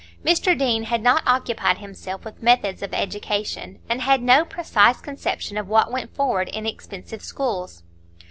Mr 0.25 0.57
Deane 0.57 0.85
had 0.85 1.03
not 1.03 1.21
occupied 1.27 1.77
himself 1.77 2.25
with 2.25 2.41
methods 2.41 2.81
of 2.81 2.91
education, 2.91 3.77
and 3.87 4.01
had 4.01 4.19
no 4.23 4.43
precise 4.43 4.99
conception 4.99 5.59
of 5.59 5.69
what 5.69 5.91
went 5.91 6.09
forward 6.15 6.49
in 6.49 6.65
expensive 6.65 7.21
schools. 7.21 7.83